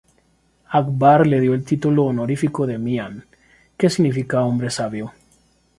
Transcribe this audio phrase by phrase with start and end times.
[0.79, 3.23] Akbar le dio el título honorífico de Mian,
[3.77, 5.13] que significa hombre sabio.